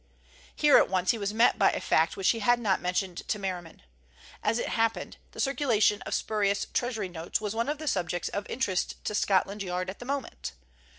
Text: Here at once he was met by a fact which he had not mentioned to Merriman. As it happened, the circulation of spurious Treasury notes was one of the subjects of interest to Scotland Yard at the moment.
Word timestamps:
Here 0.55 0.77
at 0.79 0.89
once 0.89 1.11
he 1.11 1.19
was 1.19 1.31
met 1.31 1.59
by 1.59 1.69
a 1.73 1.79
fact 1.79 2.17
which 2.17 2.31
he 2.31 2.39
had 2.39 2.59
not 2.59 2.81
mentioned 2.81 3.19
to 3.27 3.37
Merriman. 3.37 3.83
As 4.41 4.57
it 4.57 4.69
happened, 4.69 5.17
the 5.33 5.39
circulation 5.39 6.01
of 6.07 6.15
spurious 6.15 6.65
Treasury 6.73 7.07
notes 7.07 7.39
was 7.39 7.53
one 7.53 7.69
of 7.69 7.77
the 7.77 7.87
subjects 7.87 8.29
of 8.29 8.49
interest 8.49 8.95
to 9.05 9.13
Scotland 9.13 9.61
Yard 9.61 9.91
at 9.91 9.99
the 9.99 10.05
moment. 10.05 10.53